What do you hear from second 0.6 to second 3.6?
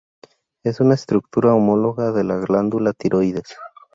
Es una estructura homóloga de la glándula tiroides.